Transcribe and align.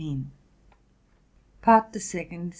179 0.01 0.31
PART 1.61 1.93
THE 1.93 1.99
SECOND. 1.99 2.49